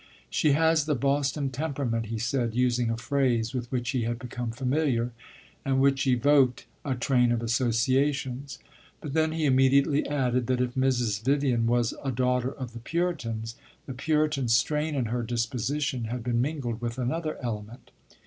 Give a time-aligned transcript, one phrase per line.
[0.31, 4.49] "She has the Boston temperament," he said, using a phrase with which he had become
[4.49, 5.11] familiar
[5.63, 8.57] and which evoked a train of associations.
[8.99, 11.21] But then he immediately added that if Mrs.
[11.23, 13.53] Vivian was a daughter of the Puritans,
[13.85, 17.91] the Puritan strain in her disposition had been mingled with another element.